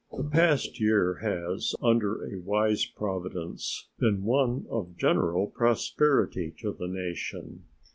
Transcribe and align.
The 0.17 0.23
past 0.23 0.79
year 0.79 1.19
has, 1.21 1.75
under 1.79 2.23
a 2.25 2.39
wise 2.39 2.87
Providence, 2.87 3.89
been 3.99 4.23
one 4.23 4.65
of 4.67 4.97
general 4.97 5.45
prosperity 5.45 6.55
to 6.61 6.73
the 6.73 6.87
nation. 6.87 7.65